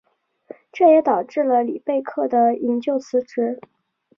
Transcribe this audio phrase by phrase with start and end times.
[0.71, 3.61] 这也导致了里贝克的引咎辞职。